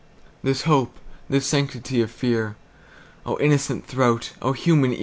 This 0.41 0.63
hope, 0.63 0.97
this 1.29 1.45
sanctity 1.45 2.01
of 2.01 2.09
fear?O 2.09 3.37
innocent 3.37 3.85
throat! 3.85 4.33
O 4.41 4.51
human 4.51 4.93
ear! 4.93 4.99